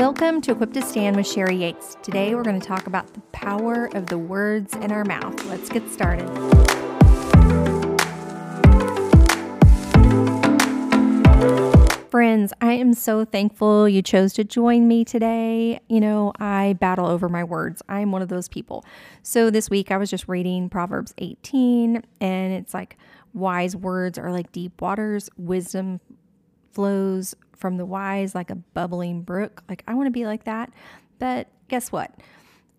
Welcome 0.00 0.40
to 0.40 0.52
Equipped 0.52 0.72
to 0.72 0.82
Stand 0.82 1.14
with 1.16 1.26
Sherry 1.26 1.56
Yates. 1.56 1.94
Today 2.02 2.34
we're 2.34 2.42
going 2.42 2.58
to 2.58 2.66
talk 2.66 2.86
about 2.86 3.12
the 3.12 3.20
power 3.32 3.90
of 3.92 4.06
the 4.06 4.16
words 4.16 4.74
in 4.76 4.92
our 4.92 5.04
mouth. 5.04 5.44
Let's 5.44 5.68
get 5.68 5.86
started. 5.90 6.26
Friends, 12.10 12.54
I 12.62 12.72
am 12.72 12.94
so 12.94 13.26
thankful 13.26 13.90
you 13.90 14.00
chose 14.00 14.32
to 14.32 14.42
join 14.42 14.88
me 14.88 15.04
today. 15.04 15.80
You 15.90 16.00
know, 16.00 16.32
I 16.40 16.78
battle 16.80 17.04
over 17.04 17.28
my 17.28 17.44
words. 17.44 17.82
I'm 17.86 18.10
one 18.10 18.22
of 18.22 18.30
those 18.30 18.48
people. 18.48 18.86
So 19.22 19.50
this 19.50 19.68
week 19.68 19.90
I 19.90 19.98
was 19.98 20.08
just 20.08 20.26
reading 20.28 20.70
Proverbs 20.70 21.12
18, 21.18 22.02
and 22.22 22.52
it's 22.54 22.72
like 22.72 22.96
wise 23.34 23.76
words 23.76 24.18
are 24.18 24.32
like 24.32 24.50
deep 24.50 24.80
waters, 24.80 25.28
wisdom 25.36 26.00
flows 26.72 27.34
from 27.60 27.76
the 27.76 27.86
wise 27.86 28.34
like 28.34 28.50
a 28.50 28.56
bubbling 28.56 29.22
brook. 29.22 29.62
Like, 29.68 29.84
I 29.86 29.94
want 29.94 30.06
to 30.06 30.10
be 30.10 30.26
like 30.26 30.44
that. 30.44 30.72
But 31.18 31.48
guess 31.68 31.92
what? 31.92 32.12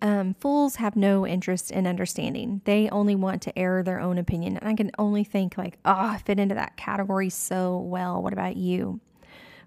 Um, 0.00 0.34
fools 0.34 0.76
have 0.76 0.94
no 0.94 1.26
interest 1.26 1.72
in 1.72 1.86
understanding. 1.86 2.62
They 2.64 2.88
only 2.90 3.16
want 3.16 3.42
to 3.42 3.58
air 3.58 3.82
their 3.82 4.00
own 4.00 4.16
opinion. 4.16 4.56
And 4.56 4.68
I 4.68 4.74
can 4.74 4.92
only 4.96 5.24
think, 5.24 5.58
like, 5.58 5.78
oh, 5.84 5.92
I 5.92 6.18
fit 6.18 6.38
into 6.38 6.54
that 6.54 6.76
category 6.76 7.30
so 7.30 7.76
well. 7.78 8.22
What 8.22 8.32
about 8.32 8.56
you? 8.56 9.00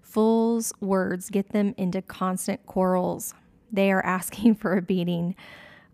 Fools' 0.00 0.72
words 0.80 1.28
get 1.28 1.50
them 1.50 1.74
into 1.76 2.00
constant 2.00 2.64
quarrels. 2.66 3.34
They 3.70 3.92
are 3.92 4.04
asking 4.04 4.54
for 4.56 4.76
a 4.76 4.82
beating. 4.82 5.36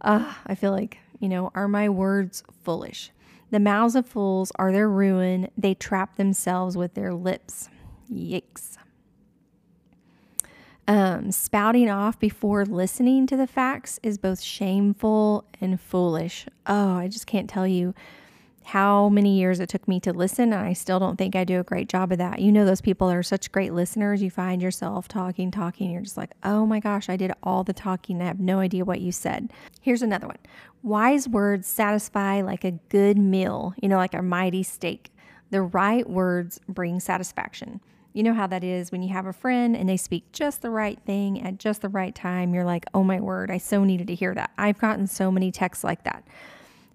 Uh, 0.01 0.33
I 0.47 0.55
feel 0.55 0.71
like, 0.71 0.99
you 1.19 1.29
know, 1.29 1.51
are 1.57 1.69
my 1.69 1.89
words 1.89 2.45
foolish? 2.63 3.11
The 3.51 3.59
mouths 3.59 3.97
of 3.97 4.07
fools 4.07 4.53
are 4.57 4.71
their 4.71 4.89
ruin. 4.89 5.51
They 5.57 5.75
trap 5.75 6.17
themselves 6.17 6.77
with 6.77 6.95
their 6.95 7.13
lips. 7.13 7.71
Yikes 8.13 8.79
um, 10.89 11.31
spouting 11.31 11.91
off 11.91 12.19
before 12.19 12.65
listening 12.65 13.27
to 13.27 13.37
the 13.37 13.47
facts 13.47 14.01
is 14.03 14.17
both 14.17 14.41
shameful 14.41 15.45
and 15.61 15.79
foolish. 15.79 16.47
Oh, 16.67 16.97
I 16.97 17.09
just 17.09 17.27
can't 17.27 17.49
tell 17.49 17.67
you 17.67 17.95
how 18.65 19.11
many 19.11 19.39
years 19.39 19.61
it 19.61 19.69
took 19.69 19.87
me 19.87 20.01
to 20.01 20.13
listen, 20.15 20.53
and 20.53 20.67
I 20.67 20.73
still 20.73 20.99
don't 20.99 21.17
think 21.17 21.37
I 21.37 21.45
do 21.45 21.61
a 21.61 21.65
great 21.65 21.91
job 21.91 22.11
of 22.11 22.19
that. 22.19 22.41
You 22.41 22.51
know, 22.51 22.65
those 22.65 22.81
people 22.81 23.11
are 23.11 23.23
such 23.23 23.53
great 23.53 23.75
listeners. 23.75 24.23
You 24.23 24.31
find 24.31 24.63
yourself 24.63 25.09
talking, 25.09 25.51
talking, 25.51 25.91
you're 25.91 26.03
just 26.03 26.17
like, 26.17 26.33
oh 26.43 26.65
my 26.65 26.81
gosh, 26.81 27.11
I 27.11 27.17
did 27.17 27.33
all 27.43 27.65
the 27.65 27.73
talking. 27.75 28.21
I 28.23 28.27
have 28.27 28.41
no 28.41 28.59
idea 28.59 28.85
what 28.85 29.03
you 29.03 29.13
said. 29.13 29.53
Here's 29.81 30.03
another 30.03 30.27
one 30.27 30.39
wise 30.83 31.29
words 31.29 31.67
satisfy 31.67 32.41
like 32.41 32.65
a 32.65 32.71
good 32.89 33.19
meal, 33.19 33.75
you 33.83 33.89
know, 33.89 33.97
like 33.97 34.15
a 34.15 34.23
mighty 34.23 34.63
steak. 34.63 35.13
The 35.51 35.61
right 35.63 36.09
words 36.09 36.61
bring 36.69 37.01
satisfaction. 37.01 37.81
You 38.19 38.25
know 38.25 38.35
how 38.35 38.49
that 38.49 38.65
is 38.65 38.91
when 38.91 39.05
you 39.05 39.11
have 39.11 39.27
a 39.27 39.33
friend 39.33 39.77
and 39.77 39.89
they 39.89 39.97
speak 39.97 40.33
just 40.33 40.61
the 40.61 40.71
right 40.71 40.99
thing 41.07 41.41
at 41.41 41.59
just 41.59 41.83
the 41.83 41.89
right 41.89 42.13
time. 42.13 42.53
You're 42.53 42.65
like, 42.65 42.85
oh 42.93 43.05
my 43.05 43.21
word, 43.21 43.49
I 43.49 43.59
so 43.59 43.85
needed 43.85 44.09
to 44.09 44.15
hear 44.17 44.35
that. 44.35 44.51
I've 44.59 44.81
gotten 44.81 45.07
so 45.07 45.31
many 45.31 45.53
texts 45.53 45.85
like 45.85 46.03
that. 46.03 46.27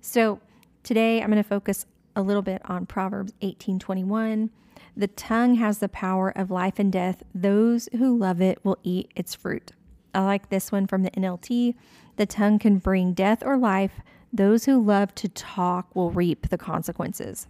So 0.01 0.41
today 0.83 1.21
I'm 1.21 1.31
going 1.31 1.41
to 1.41 1.47
focus 1.47 1.85
a 2.13 2.21
little 2.21 2.41
bit 2.41 2.61
on 2.65 2.87
Proverbs 2.87 3.31
18:21. 3.41 4.49
The 4.97 5.07
tongue 5.07 5.55
has 5.55 5.77
the 5.77 5.87
power 5.87 6.29
of 6.29 6.51
life 6.51 6.77
and 6.77 6.91
death. 6.91 7.23
Those 7.33 7.87
who 7.97 8.17
love 8.17 8.41
it 8.41 8.59
will 8.65 8.79
eat 8.83 9.09
its 9.15 9.33
fruit. 9.33 9.71
I 10.13 10.25
like 10.25 10.49
this 10.49 10.73
one 10.73 10.87
from 10.87 11.03
the 11.03 11.11
NLT. 11.11 11.75
The 12.17 12.25
tongue 12.25 12.59
can 12.59 12.79
bring 12.79 13.13
death 13.13 13.41
or 13.45 13.55
life. 13.55 14.01
Those 14.33 14.65
who 14.65 14.83
love 14.83 15.15
to 15.15 15.29
talk 15.29 15.95
will 15.95 16.11
reap 16.11 16.49
the 16.49 16.57
consequences. 16.57 17.47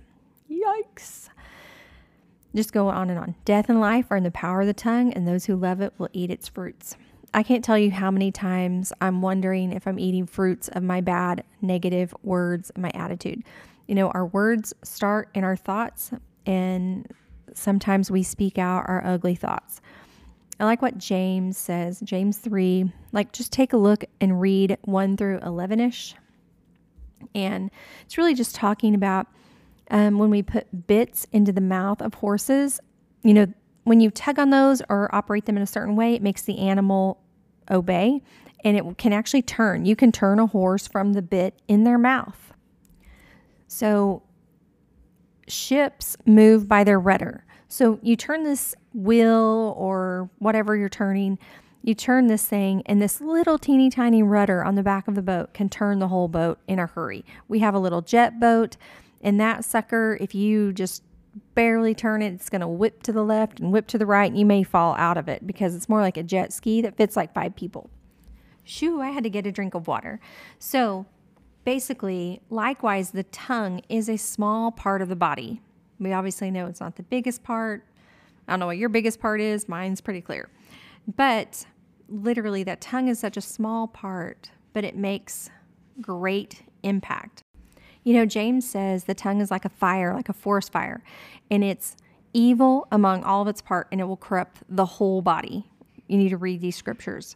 Yikes 0.47 1.29
just 2.55 2.73
go 2.73 2.89
on 2.89 3.09
and 3.09 3.19
on. 3.19 3.35
Death 3.45 3.69
and 3.69 3.79
life 3.81 4.07
are 4.09 4.17
in 4.17 4.23
the 4.23 4.31
power 4.31 4.61
of 4.61 4.67
the 4.67 4.73
tongue, 4.73 5.13
and 5.13 5.27
those 5.27 5.45
who 5.45 5.55
love 5.55 5.81
it 5.81 5.93
will 5.97 6.09
eat 6.13 6.29
its 6.29 6.47
fruits. 6.47 6.95
I 7.33 7.41
can't 7.41 7.63
tell 7.63 7.77
you 7.77 7.89
how 7.89 8.11
many 8.11 8.31
times 8.31 8.93
I'm 9.01 9.21
wondering 9.21 9.71
if 9.71 9.87
I'm 9.87 9.97
eating 9.97 10.27
fruits 10.27 10.67
of 10.67 10.83
my 10.83 11.01
bad, 11.01 11.43
negative 11.61 12.13
words, 12.21 12.71
my 12.77 12.91
attitude. 12.93 13.43
You 13.87 13.95
know, 13.95 14.09
our 14.11 14.27
words 14.27 14.73
start 14.83 15.29
in 15.33 15.43
our 15.43 15.55
thoughts, 15.55 16.11
and 16.45 17.11
sometimes 17.53 18.11
we 18.11 18.21
speak 18.21 18.57
out 18.59 18.87
our 18.87 19.03
ugly 19.05 19.35
thoughts. 19.35 19.81
I 20.59 20.65
like 20.65 20.83
what 20.83 20.99
James 20.99 21.57
says, 21.57 21.99
James 22.01 22.37
3. 22.37 22.91
Like, 23.11 23.33
just 23.33 23.51
take 23.51 23.73
a 23.73 23.77
look 23.77 24.05
and 24.21 24.39
read 24.39 24.77
1 24.83 25.17
through 25.17 25.39
11 25.39 25.79
ish. 25.79 26.15
And 27.33 27.71
it's 28.05 28.17
really 28.17 28.35
just 28.35 28.53
talking 28.53 28.93
about 28.93 29.27
um, 29.91 30.17
when 30.17 30.29
we 30.29 30.41
put 30.41 30.87
bits 30.87 31.27
into 31.31 31.51
the 31.51 31.61
mouth 31.61 32.01
of 32.01 32.15
horses, 32.15 32.79
you 33.23 33.33
know, 33.33 33.47
when 33.83 33.99
you 33.99 34.09
tug 34.09 34.39
on 34.39 34.49
those 34.49 34.81
or 34.89 35.13
operate 35.13 35.45
them 35.45 35.57
in 35.57 35.63
a 35.63 35.67
certain 35.67 35.95
way, 35.95 36.13
it 36.13 36.21
makes 36.21 36.41
the 36.43 36.57
animal 36.59 37.19
obey 37.69 38.21
and 38.63 38.77
it 38.77 38.97
can 38.97 39.13
actually 39.13 39.41
turn. 39.41 39.85
You 39.85 39.95
can 39.95 40.11
turn 40.11 40.39
a 40.39 40.47
horse 40.47 40.87
from 40.87 41.13
the 41.13 41.21
bit 41.21 41.61
in 41.67 41.83
their 41.83 41.97
mouth. 41.97 42.53
So 43.67 44.23
ships 45.47 46.15
move 46.25 46.67
by 46.67 46.83
their 46.83 46.99
rudder. 46.99 47.45
So 47.67 47.99
you 48.01 48.15
turn 48.15 48.43
this 48.43 48.75
wheel 48.93 49.73
or 49.77 50.29
whatever 50.39 50.75
you're 50.75 50.89
turning, 50.89 51.39
you 51.81 51.93
turn 51.93 52.27
this 52.27 52.45
thing, 52.45 52.83
and 52.85 53.01
this 53.01 53.19
little 53.19 53.57
teeny 53.57 53.89
tiny 53.89 54.23
rudder 54.23 54.63
on 54.63 54.75
the 54.75 54.83
back 54.83 55.07
of 55.07 55.15
the 55.15 55.21
boat 55.21 55.53
can 55.53 55.67
turn 55.69 55.99
the 55.99 56.07
whole 56.07 56.29
boat 56.29 56.59
in 56.67 56.79
a 56.79 56.85
hurry. 56.85 57.25
We 57.47 57.59
have 57.59 57.73
a 57.73 57.79
little 57.79 58.01
jet 58.01 58.39
boat 58.39 58.77
and 59.23 59.39
that 59.39 59.65
sucker, 59.65 60.17
if 60.21 60.35
you 60.35 60.73
just 60.73 61.01
barely 61.55 61.95
turn 61.95 62.21
it, 62.21 62.33
it's 62.33 62.49
going 62.49 62.61
to 62.61 62.67
whip 62.67 63.01
to 63.03 63.11
the 63.11 63.23
left 63.23 63.59
and 63.59 63.71
whip 63.71 63.87
to 63.87 63.97
the 63.97 64.05
right, 64.05 64.29
and 64.29 64.37
you 64.37 64.45
may 64.45 64.63
fall 64.63 64.93
out 64.95 65.17
of 65.17 65.27
it 65.27 65.47
because 65.47 65.73
it's 65.73 65.89
more 65.89 66.01
like 66.01 66.17
a 66.17 66.23
jet 66.23 66.53
ski 66.53 66.81
that 66.81 66.97
fits 66.97 67.15
like 67.15 67.33
five 67.33 67.55
people. 67.55 67.89
Shoo, 68.63 69.01
I 69.01 69.09
had 69.09 69.23
to 69.23 69.29
get 69.29 69.47
a 69.47 69.51
drink 69.51 69.73
of 69.73 69.87
water. 69.87 70.19
So 70.59 71.05
basically, 71.65 72.41
likewise, 72.49 73.11
the 73.11 73.23
tongue 73.23 73.81
is 73.89 74.09
a 74.09 74.17
small 74.17 74.71
part 74.71 75.01
of 75.01 75.09
the 75.09 75.15
body. 75.15 75.61
We 75.99 76.13
obviously 76.13 76.51
know 76.51 76.67
it's 76.67 76.79
not 76.79 76.97
the 76.97 77.03
biggest 77.03 77.43
part. 77.43 77.85
I 78.47 78.53
don't 78.53 78.59
know 78.59 78.67
what 78.67 78.77
your 78.77 78.89
biggest 78.89 79.19
part 79.19 79.41
is, 79.41 79.69
mine's 79.69 80.01
pretty 80.01 80.21
clear. 80.21 80.49
But 81.15 81.65
literally, 82.09 82.63
that 82.63 82.81
tongue 82.81 83.07
is 83.07 83.19
such 83.19 83.37
a 83.37 83.41
small 83.41 83.87
part, 83.87 84.51
but 84.73 84.83
it 84.83 84.95
makes 84.95 85.49
great 86.01 86.63
impact. 86.83 87.41
You 88.03 88.13
know, 88.13 88.25
James 88.25 88.69
says 88.69 89.05
the 89.05 89.13
tongue 89.13 89.41
is 89.41 89.49
like 89.49 89.65
a 89.65 89.69
fire, 89.69 90.13
like 90.13 90.29
a 90.29 90.33
forest 90.33 90.71
fire, 90.71 91.03
and 91.49 91.63
it's 91.63 91.95
evil 92.33 92.87
among 92.91 93.23
all 93.23 93.41
of 93.41 93.47
its 93.47 93.61
part, 93.61 93.87
and 93.91 94.01
it 94.01 94.05
will 94.05 94.17
corrupt 94.17 94.63
the 94.67 94.85
whole 94.85 95.21
body. 95.21 95.69
You 96.07 96.17
need 96.17 96.29
to 96.29 96.37
read 96.37 96.61
these 96.61 96.75
scriptures. 96.75 97.35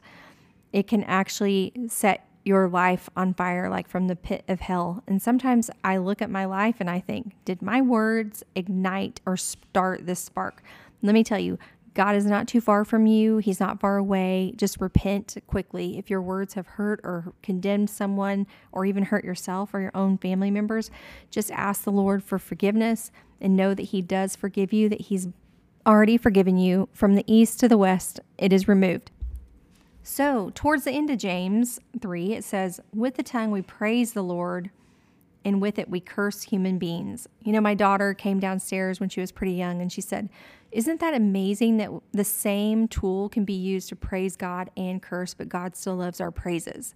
It 0.73 0.87
can 0.87 1.03
actually 1.03 1.71
set 1.87 2.27
your 2.43 2.67
life 2.69 3.09
on 3.15 3.33
fire, 3.33 3.69
like 3.69 3.87
from 3.87 4.07
the 4.07 4.15
pit 4.15 4.43
of 4.47 4.61
hell. 4.61 5.03
And 5.07 5.21
sometimes 5.21 5.69
I 5.83 5.97
look 5.97 6.21
at 6.21 6.29
my 6.29 6.45
life 6.45 6.77
and 6.79 6.89
I 6.89 6.99
think, 6.99 7.33
did 7.45 7.61
my 7.61 7.81
words 7.81 8.43
ignite 8.55 9.19
or 9.25 9.35
start 9.37 10.05
this 10.05 10.19
spark? 10.19 10.63
Let 11.01 11.13
me 11.13 11.23
tell 11.23 11.39
you, 11.39 11.59
God 11.97 12.15
is 12.15 12.27
not 12.27 12.47
too 12.47 12.61
far 12.61 12.85
from 12.85 13.07
you. 13.07 13.39
He's 13.39 13.59
not 13.59 13.79
far 13.79 13.97
away. 13.97 14.53
Just 14.55 14.79
repent 14.79 15.35
quickly. 15.47 15.97
If 15.97 16.11
your 16.11 16.21
words 16.21 16.53
have 16.53 16.67
hurt 16.67 16.99
or 17.03 17.33
condemned 17.41 17.89
someone 17.89 18.45
or 18.71 18.85
even 18.85 19.05
hurt 19.05 19.25
yourself 19.25 19.73
or 19.73 19.81
your 19.81 19.91
own 19.95 20.19
family 20.19 20.51
members, 20.51 20.91
just 21.31 21.49
ask 21.49 21.83
the 21.83 21.91
Lord 21.91 22.23
for 22.23 22.37
forgiveness 22.37 23.11
and 23.41 23.57
know 23.57 23.73
that 23.73 23.81
He 23.81 24.03
does 24.03 24.35
forgive 24.35 24.71
you, 24.71 24.89
that 24.89 25.01
He's 25.01 25.29
already 25.87 26.17
forgiven 26.17 26.59
you. 26.59 26.87
From 26.93 27.15
the 27.15 27.23
east 27.25 27.59
to 27.61 27.67
the 27.67 27.79
west, 27.79 28.19
it 28.37 28.53
is 28.53 28.67
removed. 28.67 29.09
So, 30.03 30.51
towards 30.53 30.83
the 30.83 30.91
end 30.91 31.09
of 31.09 31.17
James 31.17 31.79
3, 31.99 32.33
it 32.33 32.43
says, 32.43 32.79
With 32.93 33.15
the 33.15 33.23
tongue 33.23 33.49
we 33.49 33.63
praise 33.63 34.13
the 34.13 34.23
Lord, 34.23 34.69
and 35.47 35.61
with 35.61 35.79
it 35.79 35.89
we 35.89 36.01
curse 36.01 36.43
human 36.43 36.77
beings. 36.77 37.25
You 37.41 37.53
know, 37.53 37.61
my 37.61 37.73
daughter 37.73 38.13
came 38.13 38.39
downstairs 38.39 38.99
when 38.99 39.07
she 39.07 39.21
was 39.21 39.31
pretty 39.31 39.53
young 39.53 39.81
and 39.81 39.91
she 39.91 40.01
said, 40.01 40.27
isn't 40.73 40.99
that 40.99 41.13
amazing 41.13 41.77
that 41.77 41.89
the 42.11 42.25
same 42.25 42.89
tool 42.89 43.29
can 43.29 43.45
be 43.45 43.53
used 43.53 43.87
to 43.89 43.95
praise 43.95 44.35
God 44.35 44.69
and 44.75 45.01
curse, 45.01 45.33
but 45.33 45.47
God 45.47 45.77
still 45.77 45.95
loves 45.95 46.19
our 46.19 46.31
praises? 46.31 46.93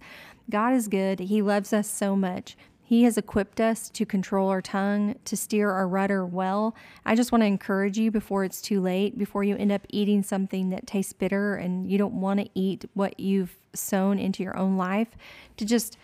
God 0.50 0.74
is 0.74 0.86
good. 0.86 1.18
He 1.18 1.40
loves 1.40 1.72
us 1.72 1.88
so 1.88 2.14
much. 2.14 2.54
He 2.82 3.04
has 3.04 3.16
equipped 3.16 3.58
us 3.58 3.88
to 3.88 4.04
control 4.04 4.50
our 4.50 4.60
tongue, 4.60 5.14
to 5.24 5.34
steer 5.34 5.70
our 5.70 5.88
rudder 5.88 6.26
well. 6.26 6.76
I 7.06 7.14
just 7.14 7.32
want 7.32 7.40
to 7.40 7.46
encourage 7.46 7.96
you 7.96 8.10
before 8.10 8.44
it's 8.44 8.60
too 8.60 8.82
late, 8.82 9.16
before 9.16 9.44
you 9.44 9.56
end 9.56 9.72
up 9.72 9.86
eating 9.88 10.22
something 10.22 10.68
that 10.68 10.86
tastes 10.86 11.14
bitter 11.14 11.54
and 11.54 11.90
you 11.90 11.96
don't 11.96 12.20
want 12.20 12.40
to 12.40 12.50
eat 12.54 12.84
what 12.92 13.18
you've 13.18 13.56
sown 13.72 14.18
into 14.18 14.42
your 14.42 14.58
own 14.58 14.76
life, 14.76 15.08
to 15.56 15.64
just, 15.64 15.96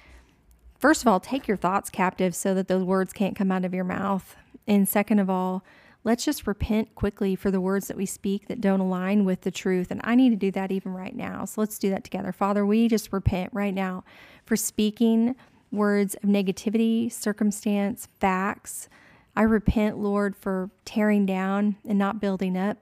first 0.79 1.03
of 1.03 1.09
all, 1.09 1.21
take 1.21 1.47
your 1.47 1.57
thoughts 1.57 1.91
captive 1.91 2.35
so 2.35 2.55
that 2.55 2.69
those 2.69 2.83
words 2.83 3.13
can't 3.13 3.37
come 3.37 3.53
out 3.53 3.65
of 3.65 3.75
your 3.75 3.85
mouth. 3.85 4.37
And 4.67 4.89
second 4.89 5.19
of 5.19 5.29
all, 5.29 5.65
let's 6.05 6.25
just 6.25 6.47
repent 6.47 6.95
quickly 6.95 7.35
for 7.35 7.51
the 7.51 7.61
words 7.61 7.89
that 7.89 7.97
we 7.97 8.07
speak 8.07 8.49
that 8.49 8.61
don't 8.61 8.81
align 8.81 9.25
with 9.25 9.43
the 9.43 9.51
truth. 9.51 9.91
And 9.91 10.01
I 10.05 10.15
need 10.15 10.31
to 10.31 10.37
do 10.37 10.51
that 10.53 10.73
even 10.73 10.93
right 10.93 11.15
now. 11.15 11.45
So 11.45 11.61
let's 11.61 11.79
do 11.79 11.91
that 11.91 12.05
together. 12.05 12.33
Father, 12.33 12.65
we 12.65 12.89
just 12.89 13.13
repent 13.13 13.51
right 13.53 13.75
now 13.75 14.05
for 14.45 14.57
speaking 14.57 15.37
words 15.71 16.15
of 16.17 16.23
negativity, 16.23 17.13
circumstance, 17.13 18.09
facts. 18.21 18.89
I 19.37 19.43
repent, 19.43 19.99
Lord, 19.99 20.35
for 20.35 20.71
tearing 20.85 21.27
down 21.27 21.77
and 21.87 21.99
not 21.99 22.21
building 22.21 22.57
up. 22.57 22.79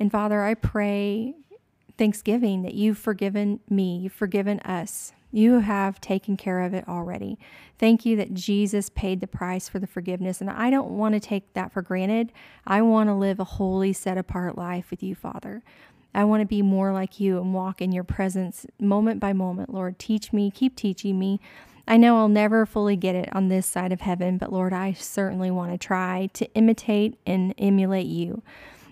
And 0.00 0.10
Father, 0.10 0.42
I 0.42 0.54
pray 0.54 1.34
thanksgiving 1.96 2.62
that 2.62 2.74
you've 2.74 2.98
forgiven 2.98 3.60
me, 3.68 3.98
you've 3.98 4.12
forgiven 4.12 4.60
us. 4.60 5.12
You 5.34 5.58
have 5.58 6.00
taken 6.00 6.36
care 6.36 6.60
of 6.60 6.74
it 6.74 6.86
already. 6.86 7.40
Thank 7.76 8.06
you 8.06 8.14
that 8.18 8.34
Jesus 8.34 8.88
paid 8.88 9.20
the 9.20 9.26
price 9.26 9.68
for 9.68 9.80
the 9.80 9.86
forgiveness. 9.88 10.40
And 10.40 10.48
I 10.48 10.70
don't 10.70 10.96
want 10.96 11.14
to 11.14 11.20
take 11.20 11.54
that 11.54 11.72
for 11.72 11.82
granted. 11.82 12.30
I 12.64 12.82
want 12.82 13.08
to 13.08 13.14
live 13.14 13.40
a 13.40 13.44
holy, 13.44 13.92
set 13.92 14.16
apart 14.16 14.56
life 14.56 14.92
with 14.92 15.02
you, 15.02 15.16
Father. 15.16 15.64
I 16.14 16.22
want 16.22 16.42
to 16.42 16.46
be 16.46 16.62
more 16.62 16.92
like 16.92 17.18
you 17.18 17.40
and 17.40 17.52
walk 17.52 17.82
in 17.82 17.90
your 17.90 18.04
presence 18.04 18.64
moment 18.78 19.18
by 19.18 19.32
moment. 19.32 19.74
Lord, 19.74 19.98
teach 19.98 20.32
me, 20.32 20.52
keep 20.52 20.76
teaching 20.76 21.18
me. 21.18 21.40
I 21.88 21.96
know 21.96 22.16
I'll 22.16 22.28
never 22.28 22.64
fully 22.64 22.94
get 22.94 23.16
it 23.16 23.28
on 23.34 23.48
this 23.48 23.66
side 23.66 23.90
of 23.90 24.02
heaven, 24.02 24.38
but 24.38 24.52
Lord, 24.52 24.72
I 24.72 24.92
certainly 24.92 25.50
want 25.50 25.72
to 25.72 25.78
try 25.84 26.30
to 26.34 26.48
imitate 26.54 27.18
and 27.26 27.56
emulate 27.58 28.06
you. 28.06 28.44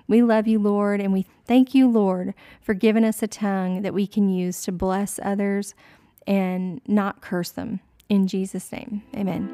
We 0.09 0.25
love 0.25 0.49
you, 0.49 0.59
Lord, 0.59 1.01
and 1.01 1.13
we 1.13 1.25
thank 1.47 1.73
you, 1.73 1.89
Lord, 1.89 2.35
for 2.61 2.75
giving 2.75 3.05
us 3.05 3.23
a 3.23 3.29
tongue 3.29 3.83
that 3.83 3.95
we 3.95 4.09
can 4.09 4.29
use 4.29 4.63
to 4.63 4.73
bless 4.73 5.21
others 5.23 5.77
and 6.27 6.81
not 6.87 7.21
curse 7.21 7.51
them. 7.51 7.81
In 8.09 8.27
Jesus' 8.27 8.71
name, 8.73 9.03
amen. 9.17 9.49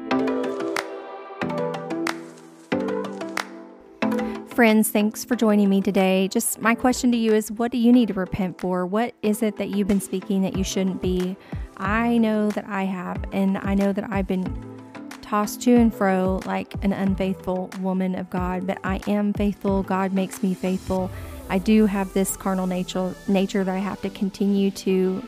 Friends, 4.47 4.89
thanks 4.89 5.23
for 5.23 5.37
joining 5.37 5.69
me 5.69 5.81
today. 5.81 6.27
Just 6.27 6.59
my 6.59 6.75
question 6.75 7.11
to 7.13 7.17
you 7.17 7.33
is 7.33 7.49
what 7.49 7.71
do 7.71 7.77
you 7.77 7.93
need 7.93 8.09
to 8.09 8.13
repent 8.13 8.59
for? 8.59 8.85
What 8.85 9.13
is 9.21 9.41
it 9.41 9.55
that 9.55 9.69
you've 9.69 9.87
been 9.87 10.01
speaking 10.01 10.41
that 10.41 10.57
you 10.57 10.65
shouldn't 10.65 11.01
be? 11.01 11.37
I 11.77 12.17
know 12.17 12.49
that 12.49 12.65
I 12.67 12.83
have, 12.83 13.23
and 13.31 13.57
I 13.59 13.73
know 13.73 13.93
that 13.93 14.11
I've 14.11 14.27
been 14.27 14.43
tossed 15.21 15.61
to 15.61 15.75
and 15.75 15.93
fro 15.93 16.41
like 16.45 16.73
an 16.83 16.91
unfaithful 16.91 17.69
woman 17.79 18.15
of 18.15 18.29
God, 18.29 18.67
but 18.67 18.79
I 18.83 18.99
am 19.07 19.31
faithful. 19.31 19.83
God 19.83 20.11
makes 20.11 20.43
me 20.43 20.53
faithful. 20.53 21.09
I 21.49 21.57
do 21.57 21.85
have 21.85 22.11
this 22.13 22.35
carnal 22.35 22.67
nature 22.67 23.15
nature 23.27 23.63
that 23.63 23.73
I 23.73 23.79
have 23.79 24.01
to 24.01 24.09
continue 24.09 24.71
to 24.71 25.23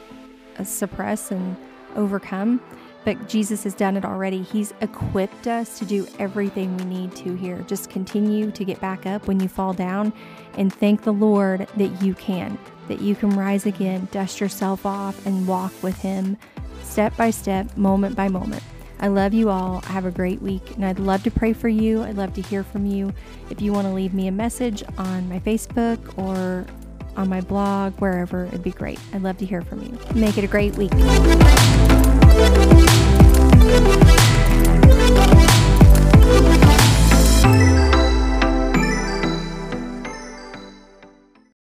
suppress 0.70 1.32
and 1.32 1.56
overcome 1.96 2.62
but 3.04 3.28
Jesus 3.28 3.64
has 3.64 3.74
done 3.74 3.98
it 3.98 4.06
already. 4.06 4.44
He's 4.44 4.74
equipped 4.82 5.48
us 5.48 5.80
to 5.80 5.86
do 5.86 6.08
everything 6.20 6.76
we 6.78 6.86
need 6.86 7.16
to 7.18 7.36
here. 7.36 7.64
Just 7.68 7.90
continue 7.90 8.52
to 8.52 8.64
get 8.64 8.80
back 8.80 9.06
up 9.06 9.28
when 9.28 9.40
you 9.40 9.48
fall 9.48 9.74
down 9.74 10.14
and 10.56 10.74
thank 10.74 11.04
the 11.04 11.14
Lord 11.14 11.68
that 11.78 12.02
you 12.02 12.14
can, 12.14 12.58
that 12.88 13.02
you 13.02 13.16
can 13.16 13.32
rise 13.32 13.66
again, 13.66 14.08
dust 14.12 14.40
yourself 14.40 14.86
off, 14.86 15.26
and 15.26 15.48
walk 15.48 15.74
with 15.82 15.98
Him 15.98 16.38
step 16.84 17.16
by 17.18 17.32
step, 17.32 17.76
moment 17.78 18.16
by 18.16 18.28
moment. 18.28 18.64
I 19.00 19.08
love 19.08 19.34
you 19.34 19.50
all. 19.50 19.82
Have 19.82 20.06
a 20.06 20.12
great 20.12 20.42
week, 20.44 20.76
and 20.76 20.86
I'd 20.86 21.00
love 21.00 21.24
to 21.24 21.32
pray 21.32 21.54
for 21.54 21.70
you. 21.70 22.04
I'd 22.04 22.18
love 22.18 22.36
to 22.36 22.42
hear 22.42 22.64
from 22.64 22.86
you. 22.86 23.12
If 23.50 23.60
you 23.60 23.74
want 23.74 23.88
to 23.88 23.94
leave 23.94 24.14
me 24.14 24.28
a 24.28 24.32
message 24.32 24.84
on 25.00 25.28
my 25.28 25.40
Facebook 25.40 26.18
or 26.20 26.68
on 27.16 27.30
my 27.30 27.42
blog, 27.42 27.94
wherever, 28.00 28.46
it'd 28.46 28.64
be 28.64 28.72
great. 28.72 29.00
I'd 29.14 29.24
love 29.24 29.38
to 29.40 29.46
hear 29.46 29.62
from 29.62 29.82
you. 29.84 29.98
Make 30.14 30.38
it 30.38 30.44
a 30.44 30.48
great 30.48 30.76
week. 30.76 30.92